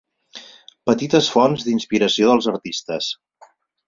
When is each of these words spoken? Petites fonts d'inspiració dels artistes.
Petites 0.89 1.27
fonts 1.35 1.65
d'inspiració 1.67 2.31
dels 2.31 2.47
artistes. 2.53 3.11